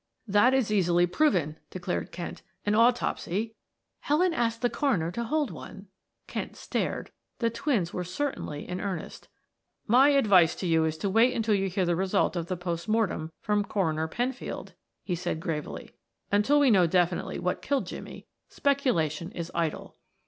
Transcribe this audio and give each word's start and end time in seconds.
"That 0.27 0.55
is 0.55 0.71
easily 0.73 1.05
proven," 1.05 1.59
declared 1.69 2.11
Kent. 2.11 2.41
"An 2.65 2.73
autopsy" 2.73 3.53
"Helen 4.07 4.33
asked 4.33 4.63
the 4.63 4.69
coroner 4.71 5.11
to 5.11 5.23
hold 5.25 5.51
one." 5.51 5.89
Kent 6.25 6.55
stared 6.55 7.11
the 7.37 7.51
twins 7.51 7.93
were 7.93 8.03
certainly 8.03 8.67
in 8.67 8.81
earnest. 8.81 9.27
"My 9.85 10.09
advice 10.09 10.55
to 10.55 10.65
you 10.65 10.85
is 10.85 10.97
to 10.97 11.09
wait 11.11 11.35
until 11.35 11.53
you 11.53 11.69
hear 11.69 11.85
the 11.85 11.95
result 11.95 12.35
of 12.35 12.47
the 12.47 12.57
post 12.57 12.89
mortem 12.89 13.31
from 13.41 13.63
Coroner 13.63 14.07
Penfield," 14.07 14.73
he 15.03 15.13
said 15.13 15.39
gravely. 15.39 15.91
"Until 16.31 16.59
we 16.59 16.71
know 16.71 16.87
definitely 16.87 17.37
what 17.37 17.61
killed 17.61 17.85
Jimmie, 17.85 18.25
speculation 18.49 19.31
is 19.33 19.51
idle." 19.53 19.97